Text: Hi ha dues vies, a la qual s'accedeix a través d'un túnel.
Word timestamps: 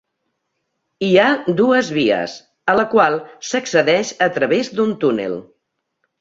Hi 1.07 1.09
ha 1.23 1.27
dues 1.59 1.91
vies, 1.97 2.37
a 2.73 2.75
la 2.79 2.87
qual 2.95 3.19
s'accedeix 3.51 4.15
a 4.29 4.31
través 4.39 4.73
d'un 4.81 4.97
túnel. 5.05 5.39